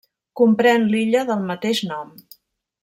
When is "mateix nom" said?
1.53-2.13